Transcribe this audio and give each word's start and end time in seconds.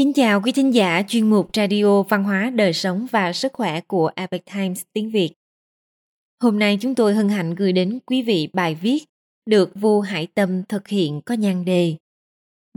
Kính 0.00 0.12
chào 0.12 0.40
quý 0.40 0.52
thính 0.52 0.74
giả 0.74 1.02
chuyên 1.08 1.30
mục 1.30 1.50
Radio 1.54 2.02
Văn 2.02 2.24
hóa, 2.24 2.50
Đời 2.50 2.72
sống 2.72 3.06
và 3.10 3.32
Sức 3.32 3.52
khỏe 3.52 3.80
của 3.80 4.10
Epoch 4.16 4.44
Times 4.54 4.82
tiếng 4.92 5.10
Việt. 5.10 5.30
Hôm 6.42 6.58
nay 6.58 6.78
chúng 6.80 6.94
tôi 6.94 7.14
hân 7.14 7.28
hạnh 7.28 7.54
gửi 7.54 7.72
đến 7.72 7.98
quý 8.06 8.22
vị 8.22 8.48
bài 8.52 8.74
viết 8.74 9.04
được 9.46 9.70
Vu 9.74 10.00
Hải 10.00 10.26
Tâm 10.26 10.62
thực 10.64 10.88
hiện 10.88 11.20
có 11.26 11.34
nhan 11.34 11.64
đề 11.64 11.96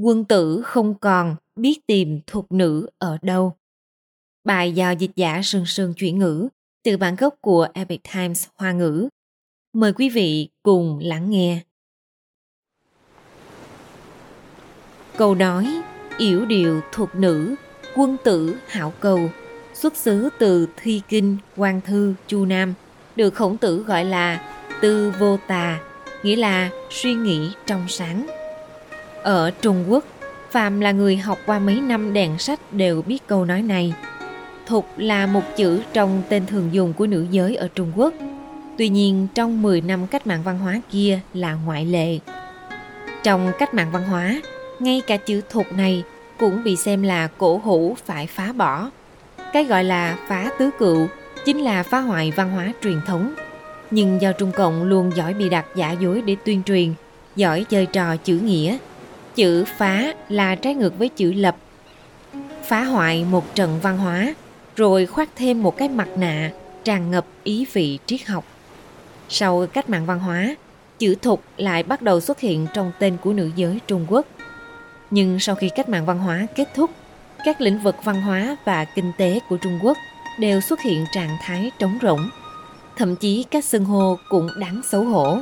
Quân 0.01 0.25
tử 0.25 0.61
không 0.65 0.95
còn 0.99 1.35
biết 1.55 1.79
tìm 1.87 2.19
thuộc 2.27 2.51
nữ 2.51 2.89
ở 2.97 3.17
đâu. 3.21 3.53
Bài 4.43 4.71
do 4.71 4.91
dịch 4.91 5.11
giả 5.15 5.41
sương 5.43 5.65
sương 5.65 5.93
chuyển 5.93 6.19
ngữ 6.19 6.47
từ 6.83 6.97
bản 6.97 7.15
gốc 7.15 7.35
của 7.41 7.67
Epic 7.73 8.01
Times 8.13 8.47
Hoa 8.55 8.71
ngữ. 8.71 9.09
Mời 9.73 9.93
quý 9.93 10.09
vị 10.09 10.49
cùng 10.63 10.99
lắng 10.99 11.29
nghe. 11.29 11.61
Câu 15.17 15.35
nói 15.35 15.83
yểu 16.17 16.45
điệu 16.45 16.81
thuộc 16.91 17.15
nữ, 17.15 17.55
quân 17.95 18.17
tử 18.23 18.55
hảo 18.67 18.93
cầu, 18.99 19.29
xuất 19.73 19.95
xứ 19.95 20.29
từ 20.39 20.67
Thi 20.77 21.01
Kinh, 21.09 21.37
Quan 21.57 21.81
Thư, 21.81 22.13
Chu 22.27 22.45
Nam, 22.45 22.73
được 23.15 23.33
khổng 23.33 23.57
tử 23.57 23.83
gọi 23.87 24.05
là 24.05 24.41
tư 24.81 25.13
vô 25.19 25.37
tà, 25.47 25.79
nghĩa 26.23 26.35
là 26.35 26.69
suy 26.89 27.13
nghĩ 27.13 27.51
trong 27.65 27.85
sáng. 27.87 28.27
Ở 29.23 29.51
Trung 29.61 29.85
Quốc, 29.89 30.05
Phạm 30.53 30.79
là 30.79 30.91
người 30.91 31.17
học 31.17 31.39
qua 31.45 31.59
mấy 31.59 31.81
năm 31.81 32.13
đèn 32.13 32.37
sách 32.37 32.59
đều 32.73 33.01
biết 33.01 33.27
câu 33.27 33.45
nói 33.45 33.61
này. 33.61 33.93
Thục 34.65 34.87
là 34.97 35.25
một 35.25 35.41
chữ 35.57 35.81
trong 35.93 36.21
tên 36.29 36.45
thường 36.45 36.69
dùng 36.71 36.93
của 36.93 37.07
nữ 37.07 37.25
giới 37.31 37.55
ở 37.55 37.67
Trung 37.75 37.91
Quốc. 37.95 38.13
Tuy 38.77 38.89
nhiên, 38.89 39.27
trong 39.35 39.61
10 39.61 39.81
năm 39.81 40.07
cách 40.07 40.27
mạng 40.27 40.43
văn 40.43 40.59
hóa 40.59 40.81
kia 40.91 41.19
là 41.33 41.53
ngoại 41.53 41.85
lệ. 41.85 42.19
Trong 43.23 43.51
cách 43.59 43.73
mạng 43.73 43.91
văn 43.91 44.03
hóa, 44.03 44.41
ngay 44.79 45.01
cả 45.07 45.17
chữ 45.17 45.41
thục 45.49 45.73
này 45.73 46.03
cũng 46.39 46.63
bị 46.63 46.75
xem 46.75 47.03
là 47.03 47.27
cổ 47.37 47.61
hủ 47.63 47.95
phải 48.05 48.27
phá 48.27 48.51
bỏ. 48.51 48.89
Cái 49.53 49.63
gọi 49.63 49.83
là 49.83 50.17
phá 50.27 50.51
tứ 50.59 50.69
cựu 50.79 51.07
chính 51.45 51.59
là 51.59 51.83
phá 51.83 51.99
hoại 51.99 52.31
văn 52.31 52.51
hóa 52.51 52.73
truyền 52.83 53.01
thống. 53.05 53.33
Nhưng 53.91 54.21
do 54.21 54.31
Trung 54.31 54.51
Cộng 54.51 54.83
luôn 54.83 55.11
giỏi 55.15 55.33
bị 55.33 55.49
đặt 55.49 55.65
giả 55.75 55.91
dối 55.91 56.21
để 56.21 56.35
tuyên 56.45 56.63
truyền, 56.63 56.93
giỏi 57.35 57.65
chơi 57.69 57.85
trò 57.85 58.17
chữ 58.17 58.39
nghĩa. 58.39 58.77
Chữ 59.35 59.65
phá 59.77 60.13
là 60.29 60.55
trái 60.55 60.75
ngược 60.75 60.99
với 60.99 61.09
chữ 61.09 61.33
lập. 61.33 61.55
Phá 62.63 62.83
hoại 62.83 63.25
một 63.31 63.55
trận 63.55 63.79
văn 63.81 63.97
hóa, 63.97 64.33
rồi 64.75 65.05
khoác 65.05 65.29
thêm 65.35 65.63
một 65.63 65.77
cái 65.77 65.89
mặt 65.89 66.07
nạ 66.17 66.51
tràn 66.83 67.11
ngập 67.11 67.25
ý 67.43 67.65
vị 67.73 67.99
triết 68.05 68.27
học. 68.27 68.45
Sau 69.29 69.67
cách 69.73 69.89
mạng 69.89 70.05
văn 70.05 70.19
hóa, 70.19 70.55
chữ 70.99 71.15
thục 71.21 71.43
lại 71.57 71.83
bắt 71.83 72.01
đầu 72.01 72.19
xuất 72.19 72.39
hiện 72.39 72.67
trong 72.73 72.91
tên 72.99 73.17
của 73.21 73.33
nữ 73.33 73.49
giới 73.55 73.79
Trung 73.87 74.05
Quốc. 74.09 74.25
Nhưng 75.13 75.39
sau 75.39 75.55
khi 75.55 75.69
cách 75.69 75.89
mạng 75.89 76.05
văn 76.05 76.19
hóa 76.19 76.47
kết 76.55 76.67
thúc, 76.75 76.91
các 77.45 77.61
lĩnh 77.61 77.79
vực 77.79 77.95
văn 78.03 78.21
hóa 78.21 78.57
và 78.65 78.85
kinh 78.85 79.11
tế 79.17 79.39
của 79.49 79.57
Trung 79.57 79.79
Quốc 79.83 79.97
đều 80.39 80.61
xuất 80.61 80.81
hiện 80.81 81.05
trạng 81.13 81.37
thái 81.41 81.71
trống 81.79 81.97
rỗng. 82.01 82.29
Thậm 82.95 83.15
chí 83.15 83.45
các 83.51 83.65
xưng 83.65 83.85
hô 83.85 84.17
cũng 84.29 84.49
đáng 84.59 84.81
xấu 84.91 85.03
hổ. 85.03 85.37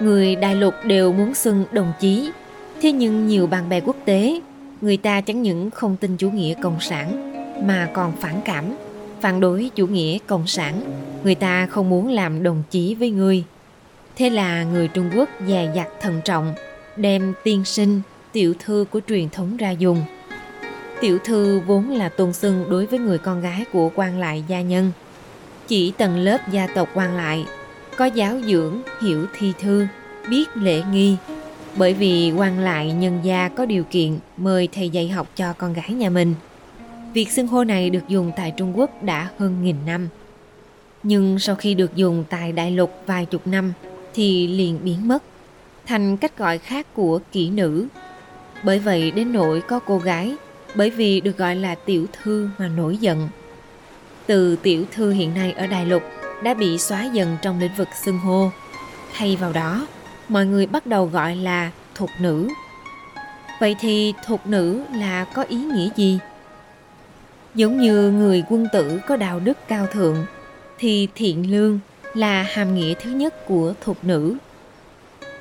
Người 0.00 0.36
đại 0.36 0.54
lục 0.54 0.74
đều 0.84 1.12
muốn 1.12 1.34
xưng 1.34 1.64
đồng 1.72 1.92
chí, 2.00 2.30
thế 2.80 2.92
nhưng 2.92 3.26
nhiều 3.26 3.46
bạn 3.46 3.68
bè 3.68 3.80
quốc 3.80 3.96
tế, 4.04 4.40
người 4.80 4.96
ta 4.96 5.20
chẳng 5.20 5.42
những 5.42 5.70
không 5.70 5.96
tin 5.96 6.16
chủ 6.16 6.30
nghĩa 6.30 6.54
cộng 6.62 6.80
sản 6.80 7.32
mà 7.66 7.88
còn 7.92 8.12
phản 8.16 8.40
cảm, 8.44 8.64
phản 9.20 9.40
đối 9.40 9.70
chủ 9.74 9.86
nghĩa 9.86 10.18
cộng 10.26 10.46
sản. 10.46 10.80
Người 11.24 11.34
ta 11.34 11.66
không 11.66 11.90
muốn 11.90 12.08
làm 12.08 12.42
đồng 12.42 12.62
chí 12.70 12.94
với 12.94 13.10
người. 13.10 13.44
Thế 14.16 14.30
là 14.30 14.64
người 14.64 14.88
Trung 14.88 15.10
Quốc 15.16 15.28
dè 15.46 15.72
dặt 15.74 15.88
thận 16.00 16.20
trọng, 16.24 16.54
đem 16.96 17.32
tiên 17.44 17.64
sinh, 17.64 18.00
tiểu 18.32 18.54
thư 18.58 18.84
của 18.90 19.00
truyền 19.08 19.28
thống 19.28 19.56
ra 19.56 19.70
dùng. 19.70 20.02
Tiểu 21.00 21.18
thư 21.24 21.60
vốn 21.60 21.90
là 21.90 22.08
tôn 22.08 22.32
xưng 22.32 22.64
đối 22.70 22.86
với 22.86 22.98
người 22.98 23.18
con 23.18 23.40
gái 23.40 23.64
của 23.72 23.90
quan 23.94 24.18
lại 24.18 24.44
gia 24.48 24.60
nhân. 24.60 24.92
Chỉ 25.68 25.90
tầng 25.90 26.18
lớp 26.18 26.38
gia 26.50 26.66
tộc 26.66 26.88
quan 26.94 27.16
lại, 27.16 27.46
có 27.96 28.04
giáo 28.04 28.40
dưỡng, 28.46 28.82
hiểu 29.02 29.26
thi 29.38 29.52
thư, 29.60 29.86
biết 30.30 30.44
lễ 30.54 30.82
nghi. 30.92 31.16
Bởi 31.76 31.94
vì 31.94 32.32
quan 32.36 32.58
lại 32.58 32.92
nhân 32.92 33.20
gia 33.22 33.48
có 33.48 33.66
điều 33.66 33.84
kiện 33.84 34.18
mời 34.36 34.68
thầy 34.72 34.88
dạy 34.88 35.08
học 35.08 35.28
cho 35.36 35.52
con 35.52 35.72
gái 35.72 35.90
nhà 35.90 36.10
mình. 36.10 36.34
Việc 37.14 37.30
xưng 37.30 37.46
hô 37.46 37.64
này 37.64 37.90
được 37.90 38.08
dùng 38.08 38.32
tại 38.36 38.52
Trung 38.56 38.78
Quốc 38.78 39.02
đã 39.02 39.28
hơn 39.38 39.64
nghìn 39.64 39.76
năm. 39.86 40.08
Nhưng 41.02 41.38
sau 41.38 41.54
khi 41.54 41.74
được 41.74 41.96
dùng 41.96 42.24
tại 42.30 42.52
đại 42.52 42.70
lục 42.70 42.90
vài 43.06 43.26
chục 43.26 43.46
năm 43.46 43.72
thì 44.14 44.46
liền 44.46 44.78
biến 44.84 45.08
mất 45.08 45.22
thành 45.86 46.16
cách 46.16 46.38
gọi 46.38 46.58
khác 46.58 46.86
của 46.94 47.20
kỹ 47.32 47.50
nữ. 47.50 47.86
Bởi 48.62 48.78
vậy 48.78 49.10
đến 49.10 49.32
nỗi 49.32 49.60
có 49.60 49.78
cô 49.78 49.98
gái 49.98 50.36
bởi 50.74 50.90
vì 50.90 51.20
được 51.20 51.38
gọi 51.38 51.56
là 51.56 51.74
tiểu 51.74 52.06
thư 52.12 52.48
mà 52.58 52.68
nổi 52.68 52.96
giận. 52.96 53.28
Từ 54.26 54.56
tiểu 54.56 54.84
thư 54.92 55.10
hiện 55.10 55.34
nay 55.34 55.52
ở 55.52 55.66
Đại 55.66 55.86
Lục 55.86 56.02
đã 56.42 56.54
bị 56.54 56.78
xóa 56.78 57.04
dần 57.04 57.36
trong 57.42 57.60
lĩnh 57.60 57.74
vực 57.76 57.88
xưng 58.04 58.18
hô. 58.18 58.50
Thay 59.12 59.36
vào 59.36 59.52
đó, 59.52 59.86
mọi 60.28 60.46
người 60.46 60.66
bắt 60.66 60.86
đầu 60.86 61.06
gọi 61.06 61.36
là 61.36 61.70
thục 61.94 62.10
nữ. 62.20 62.48
Vậy 63.60 63.76
thì 63.80 64.14
thục 64.26 64.46
nữ 64.46 64.82
là 64.94 65.24
có 65.24 65.42
ý 65.42 65.56
nghĩa 65.56 65.88
gì? 65.96 66.18
Giống 67.54 67.80
như 67.80 68.10
người 68.10 68.44
quân 68.48 68.66
tử 68.72 69.00
có 69.06 69.16
đạo 69.16 69.40
đức 69.40 69.58
cao 69.68 69.86
thượng, 69.86 70.26
thì 70.78 71.08
thiện 71.14 71.50
lương 71.50 71.78
là 72.14 72.42
hàm 72.42 72.74
nghĩa 72.74 72.94
thứ 72.94 73.10
nhất 73.10 73.46
của 73.46 73.74
thục 73.80 74.04
nữ 74.04 74.36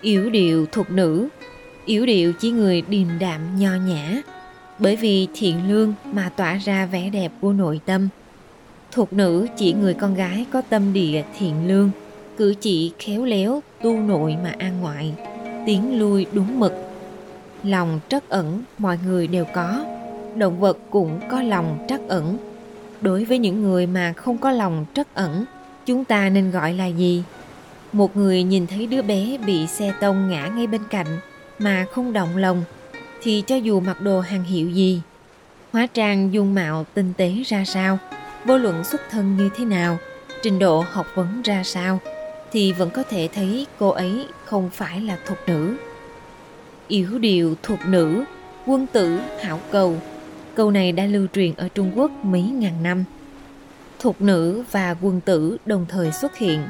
yếu 0.01 0.29
điệu 0.29 0.66
thục 0.72 0.91
nữ, 0.91 1.28
yếu 1.85 2.06
điệu 2.06 2.34
chỉ 2.34 2.51
người 2.51 2.81
điềm 2.81 3.07
đạm 3.19 3.59
nho 3.59 3.75
nhã, 3.75 4.22
bởi 4.79 4.95
vì 4.95 5.28
thiện 5.34 5.69
lương 5.69 5.94
mà 6.12 6.29
tỏa 6.35 6.56
ra 6.56 6.85
vẻ 6.85 7.09
đẹp 7.09 7.31
của 7.41 7.53
nội 7.53 7.79
tâm. 7.85 8.09
Thuộc 8.91 9.13
nữ 9.13 9.47
chỉ 9.57 9.73
người 9.73 9.94
con 9.94 10.16
gái 10.16 10.45
có 10.51 10.61
tâm 10.61 10.94
địa 10.94 11.23
thiện 11.38 11.67
lương, 11.67 11.91
cử 12.38 12.53
chỉ 12.61 12.91
khéo 13.00 13.25
léo, 13.25 13.61
tu 13.81 13.94
nội 13.94 14.35
mà 14.44 14.56
an 14.57 14.81
ngoại, 14.81 15.13
tiến 15.66 16.00
lui 16.00 16.25
đúng 16.34 16.59
mực. 16.59 16.73
Lòng 17.63 18.00
trắc 18.09 18.29
ẩn 18.29 18.63
mọi 18.78 18.97
người 19.06 19.28
đều 19.28 19.45
có, 19.53 19.85
động 20.35 20.59
vật 20.59 20.78
cũng 20.90 21.19
có 21.31 21.41
lòng 21.41 21.85
trắc 21.90 22.01
ẩn. 22.07 22.38
Đối 23.01 23.25
với 23.25 23.38
những 23.38 23.63
người 23.63 23.88
mà 23.88 24.13
không 24.13 24.38
có 24.38 24.51
lòng 24.51 24.85
trắc 24.94 25.16
ẩn, 25.16 25.45
chúng 25.85 26.06
ta 26.06 26.29
nên 26.29 26.51
gọi 26.51 26.73
là 26.73 26.85
gì? 26.85 27.23
Một 27.94 28.18
người 28.18 28.44
nhìn 28.44 28.68
thấy 28.68 28.88
đứa 28.88 29.02
bé 29.02 29.38
bị 29.46 29.68
xe 29.68 29.94
tông 30.00 30.29
ngã 30.29 30.47
ngay 30.47 30.68
bên 30.68 30.81
cạnh 30.90 31.19
mà 31.59 31.85
không 31.91 32.13
động 32.13 32.38
lòng 32.38 32.63
thì 33.22 33.44
cho 33.47 33.56
dù 33.56 33.79
mặc 33.79 34.02
đồ 34.02 34.19
hàng 34.19 34.44
hiệu 34.44 34.69
gì, 34.69 35.02
hóa 35.72 35.88
trang 35.94 36.34
dung 36.34 36.53
mạo 36.53 36.85
tinh 36.94 37.13
tế 37.18 37.34
ra 37.46 37.66
sao, 37.66 37.97
vô 38.46 38.57
luận 38.57 38.84
xuất 38.84 39.02
thân 39.09 39.38
như 39.38 39.50
thế 39.56 39.66
nào, 39.66 39.97
trình 40.44 40.59
độ 40.59 40.85
học 40.91 41.07
vấn 41.16 41.41
ra 41.41 41.63
sao, 41.63 42.00
thì 42.52 42.72
vẫn 42.72 42.90
có 42.90 43.03
thể 43.03 43.29
thấy 43.34 43.68
cô 43.79 43.90
ấy 43.90 44.28
không 44.46 44.69
phải 44.69 45.02
là 45.02 45.18
thục 45.25 45.38
nữ. 45.47 45.75
Yểu 46.88 47.19
điệu 47.19 47.56
thục 47.63 47.79
nữ, 47.85 48.23
quân 48.66 48.88
tử 48.88 49.19
hảo 49.41 49.59
cầu. 49.72 49.97
Câu 50.56 50.72
này 50.72 50.91
đã 50.91 51.06
lưu 51.06 51.28
truyền 51.34 51.53
ở 51.58 51.68
Trung 51.68 51.91
Quốc 51.96 52.12
mấy 52.23 52.41
ngàn 52.41 52.84
năm. 52.84 53.03
Thục 54.00 54.22
nữ 54.22 54.63
và 54.72 54.96
quân 55.02 55.22
tử 55.22 55.58
đồng 55.66 55.85
thời 55.90 56.12
xuất 56.12 56.38
hiện. 56.38 56.62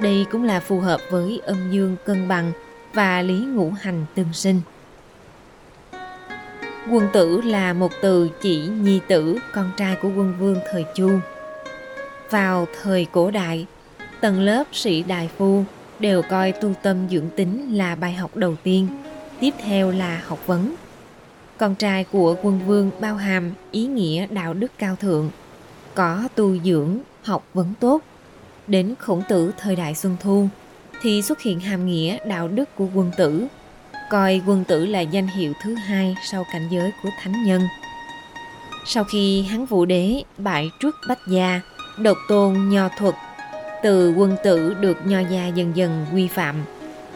Đây 0.00 0.26
cũng 0.32 0.44
là 0.44 0.60
phù 0.60 0.80
hợp 0.80 1.00
với 1.10 1.40
âm 1.44 1.70
dương 1.70 1.96
cân 2.04 2.28
bằng 2.28 2.52
và 2.94 3.22
lý 3.22 3.38
ngũ 3.38 3.70
hành 3.70 4.04
tương 4.14 4.32
sinh. 4.32 4.60
Quân 6.90 7.08
tử 7.12 7.40
là 7.40 7.72
một 7.72 7.92
từ 8.02 8.30
chỉ 8.40 8.66
nhi 8.66 9.00
tử, 9.08 9.38
con 9.54 9.70
trai 9.76 9.96
của 9.96 10.08
quân 10.08 10.34
vương 10.38 10.60
thời 10.72 10.84
Chu. 10.94 11.10
Vào 12.30 12.66
thời 12.82 13.04
cổ 13.12 13.30
đại, 13.30 13.66
tầng 14.20 14.40
lớp 14.40 14.64
sĩ 14.72 15.02
đại 15.02 15.30
phu 15.38 15.64
đều 15.98 16.22
coi 16.22 16.52
tu 16.52 16.74
tâm 16.82 17.08
dưỡng 17.10 17.30
tính 17.36 17.76
là 17.76 17.94
bài 17.94 18.12
học 18.12 18.36
đầu 18.36 18.56
tiên, 18.62 18.88
tiếp 19.40 19.54
theo 19.58 19.90
là 19.90 20.22
học 20.26 20.46
vấn. 20.46 20.74
Con 21.56 21.74
trai 21.74 22.04
của 22.04 22.36
quân 22.42 22.60
vương 22.66 22.90
bao 23.00 23.16
hàm 23.16 23.52
ý 23.70 23.86
nghĩa 23.86 24.26
đạo 24.26 24.54
đức 24.54 24.72
cao 24.78 24.96
thượng, 24.96 25.30
có 25.94 26.28
tu 26.34 26.58
dưỡng, 26.64 26.98
học 27.22 27.48
vấn 27.54 27.74
tốt. 27.80 28.02
Đến 28.68 28.94
khổng 28.98 29.22
tử 29.28 29.52
thời 29.58 29.76
đại 29.76 29.94
Xuân 29.94 30.16
Thu 30.20 30.48
thì 31.02 31.22
xuất 31.22 31.42
hiện 31.42 31.60
hàm 31.60 31.86
nghĩa 31.86 32.18
đạo 32.26 32.48
đức 32.48 32.76
của 32.76 32.86
quân 32.94 33.10
tử, 33.16 33.46
coi 34.10 34.42
quân 34.46 34.64
tử 34.64 34.86
là 34.86 35.00
danh 35.00 35.26
hiệu 35.26 35.52
thứ 35.62 35.74
hai 35.74 36.14
sau 36.30 36.44
cảnh 36.52 36.68
giới 36.70 36.90
của 37.02 37.08
thánh 37.22 37.44
nhân. 37.44 37.62
Sau 38.86 39.04
khi 39.04 39.42
hắn 39.42 39.66
vũ 39.66 39.84
đế 39.84 40.22
bại 40.38 40.70
trước 40.80 40.96
bách 41.08 41.26
gia, 41.28 41.60
độc 41.98 42.16
tôn 42.28 42.68
nho 42.68 42.88
thuật, 42.98 43.14
từ 43.82 44.14
quân 44.14 44.36
tử 44.44 44.74
được 44.74 45.06
nho 45.06 45.20
gia 45.20 45.46
dần 45.46 45.76
dần 45.76 46.06
quy 46.14 46.28
phạm, 46.28 46.56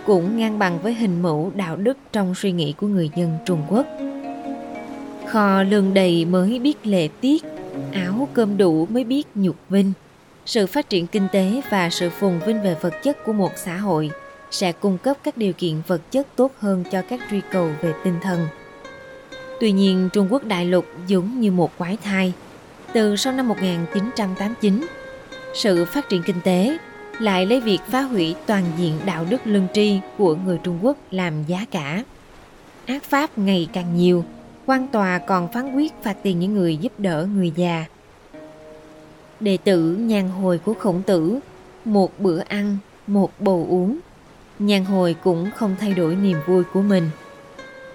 cũng 0.06 0.36
ngang 0.36 0.58
bằng 0.58 0.78
với 0.82 0.94
hình 0.94 1.22
mẫu 1.22 1.52
đạo 1.54 1.76
đức 1.76 1.98
trong 2.12 2.34
suy 2.34 2.52
nghĩ 2.52 2.72
của 2.72 2.86
người 2.86 3.10
dân 3.16 3.38
Trung 3.46 3.62
Quốc. 3.68 3.86
Kho 5.28 5.62
lương 5.62 5.94
đầy 5.94 6.24
mới 6.24 6.58
biết 6.58 6.86
lệ 6.86 7.08
tiết, 7.20 7.44
áo 7.92 8.28
cơm 8.32 8.56
đủ 8.56 8.86
mới 8.86 9.04
biết 9.04 9.26
nhục 9.34 9.56
vinh. 9.68 9.92
Sự 10.46 10.66
phát 10.66 10.88
triển 10.88 11.06
kinh 11.06 11.28
tế 11.32 11.62
và 11.70 11.90
sự 11.90 12.10
phồn 12.10 12.38
vinh 12.46 12.62
về 12.62 12.76
vật 12.80 12.94
chất 13.02 13.24
của 13.24 13.32
một 13.32 13.52
xã 13.56 13.76
hội– 13.76 14.10
sẽ 14.52 14.72
cung 14.72 14.98
cấp 14.98 15.16
các 15.22 15.36
điều 15.36 15.52
kiện 15.52 15.82
vật 15.86 16.00
chất 16.10 16.26
tốt 16.36 16.52
hơn 16.58 16.84
cho 16.90 17.02
các 17.02 17.20
truy 17.30 17.40
cầu 17.50 17.70
về 17.82 17.94
tinh 18.04 18.16
thần. 18.22 18.46
Tuy 19.60 19.72
nhiên 19.72 20.08
Trung 20.12 20.28
Quốc 20.30 20.44
đại 20.44 20.64
lục 20.64 20.86
giống 21.06 21.40
như 21.40 21.52
một 21.52 21.78
quái 21.78 21.96
thai. 21.96 22.32
Từ 22.92 23.16
sau 23.16 23.32
năm 23.32 23.48
1989, 23.48 24.86
sự 25.54 25.84
phát 25.84 26.08
triển 26.08 26.22
kinh 26.22 26.40
tế 26.44 26.78
lại 27.18 27.46
lấy 27.46 27.60
việc 27.60 27.80
phá 27.86 28.02
hủy 28.02 28.34
toàn 28.46 28.64
diện 28.76 28.98
đạo 29.04 29.26
đức 29.30 29.40
lương 29.44 29.66
tri 29.74 30.00
của 30.18 30.34
người 30.34 30.58
Trung 30.62 30.78
Quốc 30.82 30.96
làm 31.10 31.44
giá 31.46 31.66
cả. 31.70 32.04
Ác 32.86 33.04
pháp 33.04 33.38
ngày 33.38 33.68
càng 33.72 33.96
nhiều, 33.96 34.24
quan 34.66 34.88
tòa 34.88 35.18
còn 35.18 35.52
phán 35.52 35.74
quyết 35.74 35.92
phạt 36.02 36.16
tiền 36.22 36.40
những 36.40 36.54
người 36.54 36.76
giúp 36.76 36.92
đỡ 36.98 37.28
người 37.34 37.52
già. 37.56 37.84
Đệ 39.42 39.56
tử 39.64 39.96
nhàn 39.96 40.28
hồi 40.28 40.58
của 40.58 40.74
khổng 40.74 41.02
tử, 41.02 41.38
một 41.84 42.20
bữa 42.20 42.38
ăn, 42.38 42.78
một 43.06 43.30
bầu 43.40 43.66
uống. 43.70 43.98
Nhàn 44.58 44.84
hồi 44.84 45.16
cũng 45.24 45.50
không 45.56 45.76
thay 45.80 45.92
đổi 45.92 46.16
niềm 46.16 46.38
vui 46.46 46.64
của 46.64 46.82
mình. 46.82 47.10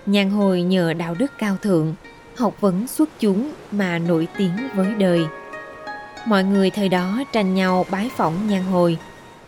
Nhàn 0.05 0.29
hồi 0.29 0.61
nhờ 0.61 0.93
đạo 0.93 1.15
đức 1.19 1.31
cao 1.37 1.57
thượng, 1.61 1.95
học 2.35 2.61
vấn 2.61 2.87
xuất 2.87 3.09
chúng 3.19 3.51
mà 3.71 3.99
nổi 3.99 4.27
tiếng 4.37 4.51
với 4.75 4.93
đời. 4.93 5.25
Mọi 6.25 6.43
người 6.43 6.69
thời 6.69 6.89
đó 6.89 7.23
tranh 7.33 7.55
nhau 7.55 7.85
bái 7.91 8.11
phỏng 8.17 8.33
nhan 8.49 8.63
hồi. 8.63 8.97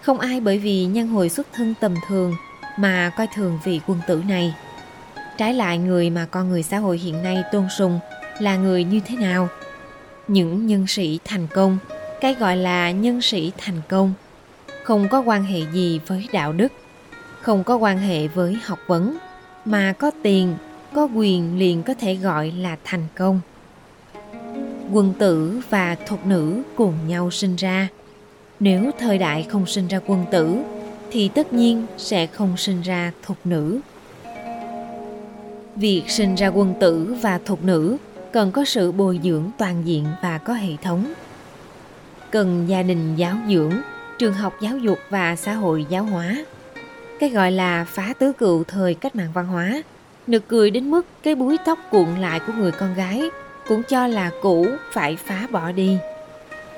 Không 0.02 0.19
ai 0.19 0.40
bởi 0.40 0.57
vì 0.57 0.86
nhan 0.86 1.07
hồi 1.07 1.30
xuất 1.30 1.48
thân 1.54 1.74
tầm 1.80 1.95
thường 2.07 2.34
mà 2.78 3.12
coi 3.18 3.28
thường 3.36 3.60
vị 3.63 3.81
quân 3.88 4.00
tử 4.07 4.24
này. 4.28 4.56
Trái 5.38 5.54
lại 5.54 5.78
người 5.78 6.10
mà 6.10 6.25
con 6.31 6.50
người 6.50 6.63
xã 6.63 6.78
hội 6.78 6.98
hiện 6.98 7.24
nay 7.24 7.44
tôn 7.52 7.68
sùng 7.78 8.00
là 8.40 8.56
người 8.56 8.84
như 8.84 9.00
thế 9.06 9.16
nào? 9.16 9.50
Những 10.30 10.68
nhân 10.68 10.88
sĩ 10.88 11.20
thành 11.26 11.48
công, 11.54 11.78
cái 12.22 12.34
gọi 12.34 12.58
là 12.58 12.92
nhân 12.92 13.22
sĩ 13.22 13.52
thành 13.58 13.81
công, 13.90 14.14
không 14.84 15.08
có 15.10 15.20
quan 15.22 15.44
hệ 15.44 15.62
gì 15.74 16.00
với 16.08 16.28
đạo 16.31 16.54
đức, 16.54 16.72
không 17.42 17.64
có 17.64 17.76
quan 17.76 17.98
hệ 17.98 18.28
với 18.28 18.58
học 18.64 18.80
vấn, 18.88 19.18
mà 19.66 19.94
có 19.94 20.12
tiền, 20.24 20.56
có 20.94 21.08
quyền 21.16 21.60
liền 21.60 21.84
có 21.84 21.94
thể 21.94 22.16
gọi 22.16 22.52
là 22.52 22.78
thành 22.84 23.08
công. 23.18 23.40
Quân 24.92 25.14
tử 25.20 25.62
và 25.70 25.96
thục 26.08 26.26
nữ 26.26 26.62
cùng 26.76 26.94
nhau 27.08 27.31
sinh 27.31 27.56
ra. 27.56 27.88
Nếu 28.60 28.92
thời 29.00 29.18
đại 29.18 29.46
không 29.50 29.66
sinh 29.66 29.88
ra 29.88 30.00
quân 30.08 30.26
tử 30.31 30.58
thì 31.12 31.28
tất 31.28 31.54
nhiên 31.54 31.86
sẽ 31.98 32.28
không 32.28 32.58
sinh 32.58 32.81
ra 32.81 33.12
thục 33.24 33.38
nữ. 33.44 33.80
Việc 35.76 36.04
sinh 36.08 36.36
ra 36.36 36.48
quân 36.48 36.74
tử 36.80 37.16
và 37.22 37.40
thục 37.46 37.64
nữ 37.64 37.98
cần 38.31 38.52
có 38.52 38.66
sự 38.66 38.92
bồi 38.92 39.20
dưỡng 39.24 39.52
toàn 39.58 39.81
diện 39.86 40.06
và 40.22 40.38
có 40.38 40.54
hệ 40.54 40.72
thống 40.81 41.14
cần 42.31 42.66
gia 42.68 42.84
đình 42.84 43.16
giáo 43.16 43.36
dưỡng 43.50 43.74
trường 44.20 44.34
học 44.34 44.54
giáo 44.62 44.78
dục 44.78 45.00
và 45.10 45.36
xã 45.36 45.54
hội 45.54 45.86
giáo 45.90 46.04
hóa 46.04 46.46
cái 47.20 47.30
gọi 47.30 47.52
là 47.52 47.86
phá 47.86 48.14
tứ 48.20 48.34
cựu 48.34 48.64
thời 48.64 48.94
cách 48.94 49.16
mạng 49.16 49.31
văn 49.34 49.48
hóa 49.48 49.81
nực 50.28 50.48
cười 50.48 50.72
đến 50.72 50.92
mức 50.92 51.06
cái 51.24 51.36
búi 51.36 51.58
tóc 51.66 51.80
cuộn 51.92 52.16
lại 52.20 52.40
của 52.48 52.54
người 52.54 52.72
con 52.72 52.96
gái 52.96 53.30
cũng 53.70 53.84
cho 53.84 54.08
là 54.08 54.31
cũ 54.42 54.68
phải 54.92 55.16
phá 55.16 55.48
bỏ 55.52 55.72
đi. 55.72 55.98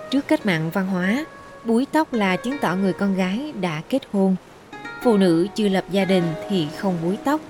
Trước 0.10 0.28
cách 0.28 0.46
mạng 0.46 0.70
văn 0.74 0.88
hóa, 0.88 1.26
búi 1.66 1.88
tóc 1.92 2.14
là 2.14 2.36
chứng 2.36 2.58
tỏ 2.62 2.76
người 2.76 2.94
con 2.94 3.16
gái 3.16 3.54
đã 3.62 3.82
kết 3.90 4.02
hôn. 4.12 4.36
Phụ 5.04 5.18
nữ 5.18 5.48
chưa 5.56 5.70
lập 5.70 5.86
gia 5.92 6.06
đình 6.06 6.24
thì 6.50 6.68
không 6.78 6.98
búi 7.04 7.18
tóc. 7.24 7.42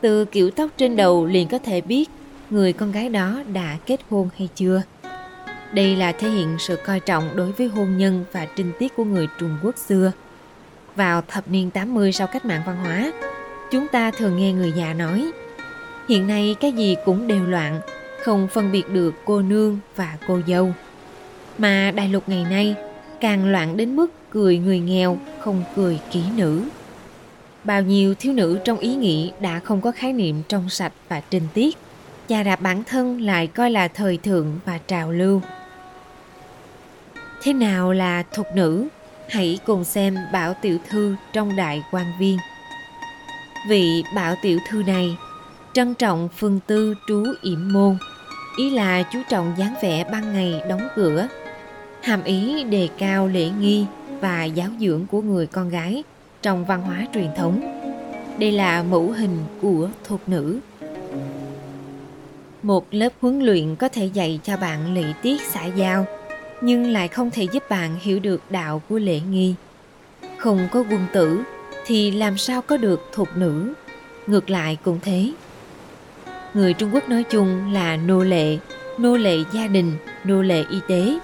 Từ 0.00 0.24
kiểu 0.24 0.50
tóc 0.50 0.70
trên 0.76 0.96
đầu 0.96 1.26
liền 1.26 1.48
có 1.48 1.58
thể 1.58 1.80
biết 1.80 2.10
người 2.50 2.72
con 2.72 2.92
gái 2.92 3.08
đó 3.08 3.42
đã 3.52 3.76
kết 3.86 4.00
hôn 4.10 4.28
hay 4.38 4.48
chưa. 4.54 4.82
Đây 5.72 5.96
là 5.96 6.12
thể 6.12 6.28
hiện 6.28 6.56
sự 6.58 6.76
coi 6.86 7.00
trọng 7.00 7.36
đối 7.36 7.52
với 7.52 7.68
hôn 7.68 7.98
nhân 7.98 8.24
và 8.32 8.46
trinh 8.56 8.72
tiết 8.78 8.96
của 8.96 9.04
người 9.04 9.28
Trung 9.38 9.58
Quốc 9.62 9.78
xưa. 9.78 10.12
Vào 10.96 11.22
thập 11.28 11.48
niên 11.48 11.70
80 11.70 12.12
sau 12.12 12.26
cách 12.26 12.44
mạng 12.44 12.62
văn 12.66 12.76
hóa, 12.76 13.12
chúng 13.70 13.88
ta 13.88 14.10
thường 14.10 14.36
nghe 14.36 14.52
người 14.52 14.72
già 14.76 14.94
nói 14.94 15.32
Hiện 16.08 16.26
nay 16.26 16.56
cái 16.60 16.72
gì 16.72 16.96
cũng 17.04 17.26
đều 17.26 17.46
loạn, 17.46 17.80
không 18.22 18.48
phân 18.48 18.72
biệt 18.72 18.90
được 18.90 19.14
cô 19.24 19.42
nương 19.42 19.78
và 19.96 20.16
cô 20.28 20.40
dâu. 20.46 20.72
Mà 21.58 21.92
đại 21.96 22.08
lục 22.08 22.22
ngày 22.26 22.46
nay 22.50 22.74
càng 23.20 23.52
loạn 23.52 23.76
đến 23.76 23.96
mức 23.96 24.06
cười 24.30 24.58
người 24.58 24.78
nghèo, 24.78 25.18
không 25.40 25.64
cười 25.76 25.98
kỹ 26.12 26.22
nữ. 26.36 26.62
Bao 27.64 27.82
nhiêu 27.82 28.14
thiếu 28.14 28.32
nữ 28.32 28.58
trong 28.64 28.78
ý 28.78 28.94
nghĩ 28.94 29.32
đã 29.40 29.58
không 29.58 29.80
có 29.80 29.92
khái 29.92 30.12
niệm 30.12 30.42
trong 30.48 30.68
sạch 30.68 30.92
và 31.08 31.22
trinh 31.30 31.46
tiết, 31.54 31.76
chà 32.28 32.42
đạp 32.42 32.60
bản 32.60 32.84
thân 32.84 33.20
lại 33.20 33.46
coi 33.46 33.70
là 33.70 33.88
thời 33.88 34.16
thượng 34.16 34.58
và 34.64 34.78
trào 34.78 35.12
lưu. 35.12 35.40
Thế 37.42 37.52
nào 37.52 37.92
là 37.92 38.22
thục 38.22 38.46
nữ? 38.54 38.88
Hãy 39.28 39.58
cùng 39.66 39.84
xem 39.84 40.16
Bảo 40.32 40.54
Tiểu 40.54 40.78
Thư 40.88 41.16
trong 41.32 41.56
Đại 41.56 41.82
quan 41.92 42.06
Viên. 42.18 42.38
Vị 43.68 44.04
Bảo 44.14 44.34
Tiểu 44.42 44.58
Thư 44.68 44.82
này 44.82 45.16
trân 45.72 45.94
trọng 45.94 46.28
phương 46.36 46.60
tư 46.66 46.94
trú 47.08 47.24
yểm 47.42 47.72
môn, 47.72 47.98
ý 48.58 48.70
là 48.70 49.02
chú 49.02 49.18
trọng 49.28 49.54
dáng 49.58 49.74
vẻ 49.82 50.04
ban 50.12 50.32
ngày 50.32 50.62
đóng 50.68 50.88
cửa, 50.96 51.28
hàm 52.02 52.24
ý 52.24 52.64
đề 52.64 52.88
cao 52.98 53.28
lễ 53.28 53.48
nghi 53.60 53.86
và 54.20 54.44
giáo 54.44 54.68
dưỡng 54.80 55.06
của 55.06 55.22
người 55.22 55.46
con 55.46 55.68
gái 55.68 56.02
trong 56.42 56.64
văn 56.64 56.82
hóa 56.82 57.06
truyền 57.14 57.30
thống 57.36 57.76
đây 58.38 58.52
là 58.52 58.82
mẫu 58.82 59.10
hình 59.10 59.38
của 59.62 59.88
thuộc 60.04 60.20
nữ 60.26 60.60
một 62.66 62.86
lớp 62.90 63.12
huấn 63.20 63.40
luyện 63.40 63.76
có 63.76 63.88
thể 63.88 64.06
dạy 64.06 64.40
cho 64.44 64.56
bạn 64.56 64.94
lễ 64.94 65.04
tiết 65.22 65.40
xã 65.42 65.64
giao 65.64 66.06
nhưng 66.60 66.90
lại 66.90 67.08
không 67.08 67.30
thể 67.30 67.46
giúp 67.52 67.62
bạn 67.70 67.96
hiểu 68.00 68.18
được 68.20 68.42
đạo 68.50 68.82
của 68.88 68.98
lễ 68.98 69.20
nghi 69.30 69.54
không 70.36 70.68
có 70.72 70.84
quân 70.90 71.06
tử 71.12 71.40
thì 71.86 72.10
làm 72.10 72.38
sao 72.38 72.62
có 72.62 72.76
được 72.76 73.00
thục 73.12 73.28
nữ 73.36 73.72
ngược 74.26 74.50
lại 74.50 74.76
cũng 74.84 74.98
thế 75.02 75.32
người 76.54 76.72
Trung 76.72 76.90
Quốc 76.92 77.08
nói 77.08 77.22
chung 77.22 77.72
là 77.72 77.96
nô 77.96 78.22
lệ, 78.22 78.58
nô 78.98 79.16
lệ 79.16 79.36
gia 79.52 79.66
đình, 79.66 79.92
nô 80.24 80.42
lệ 80.42 80.64
y 80.70 80.78
tế. 80.88 81.18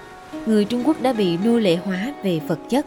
Người 0.45 0.65
Trung 0.65 0.83
Quốc 0.85 1.01
đã 1.01 1.13
bị 1.13 1.37
nô 1.45 1.59
lệ 1.59 1.75
hóa 1.75 2.13
về 2.23 2.39
vật 2.47 2.59
chất. 2.69 2.85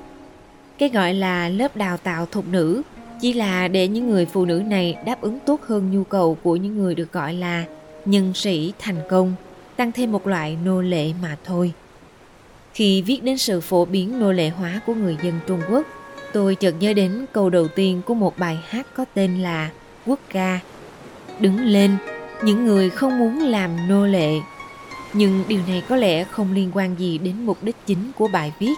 Cái 0.79 0.88
gọi 0.88 1.14
là 1.14 1.49
lớp 1.49 1.76
đào 1.76 1.97
tạo 1.97 2.26
thục 2.26 2.49
nữ 2.49 2.82
chỉ 3.20 3.32
là 3.32 3.69
để 3.69 3.88
những 3.88 4.11
người 4.11 4.26
phụ 4.26 4.44
nữ 4.44 4.62
này 4.67 4.97
đáp 5.06 5.20
ứng 5.20 5.38
tốt 5.47 5.61
hơn 5.67 5.91
nhu 5.91 6.05
cầu 6.05 6.38
của 6.43 6.56
những 6.56 6.79
người 6.79 6.94
được 6.94 7.12
gọi 7.12 7.35
là 7.35 7.64
nhân 8.08 8.35
sĩ 8.35 8.73
thành 8.79 9.00
công, 9.08 9.35
tăng 9.76 9.93
thêm 9.93 10.12
một 10.12 10.26
loại 10.26 10.56
nô 10.64 10.81
lệ 10.81 11.12
mà 11.23 11.37
thôi. 11.44 11.73
Khi 12.75 13.03
viết 13.03 13.23
đến 13.23 13.38
sự 13.38 13.61
phổ 13.61 13.85
biến 13.85 14.20
nô 14.20 14.32
lệ 14.32 14.49
hóa 14.49 14.81
của 14.87 14.94
người 14.94 15.17
dân 15.23 15.41
Trung 15.47 15.61
Quốc, 15.70 15.87
tôi 16.32 16.55
chợt 16.55 16.75
nhớ 16.81 16.93
đến 16.93 17.26
câu 17.32 17.50
đầu 17.50 17.69
tiên 17.69 18.03
của 18.06 18.14
một 18.14 18.38
bài 18.38 18.59
hát 18.69 18.87
có 18.95 19.04
tên 19.14 19.42
là 19.42 19.71
Quốc 20.07 20.21
ca. 20.28 20.61
Đứng 21.40 21.61
lên, 21.61 21.97
những 22.45 22.66
người 22.66 22.90
không 22.90 23.19
muốn 23.19 23.38
làm 23.38 23.88
nô 23.88 24.07
lệ 24.07 24.33
nhưng 25.12 25.45
điều 25.49 25.61
này 25.69 25.83
có 25.88 25.97
lẽ 25.97 26.25
không 26.25 26.52
liên 26.52 26.71
quan 26.75 26.95
gì 26.99 27.19
đến 27.19 27.47
mục 27.47 27.59
đích 27.62 27.76
chính 27.87 28.12
của 28.19 28.28
bài 28.28 28.52
viết 28.59 28.75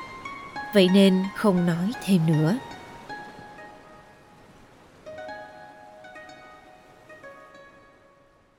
vậy 0.75 0.89
nên 0.95 1.15
không 1.37 1.67
nói 1.67 1.93
thêm 2.05 2.21
nữa 2.27 2.59